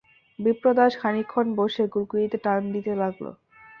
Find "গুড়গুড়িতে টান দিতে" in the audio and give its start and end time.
1.93-2.93